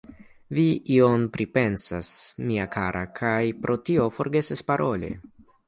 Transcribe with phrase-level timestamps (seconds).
[0.59, 0.63] Vi
[0.93, 2.09] ion pripensas,
[2.47, 5.15] mia kara, kaj pro tio forgesas paroli.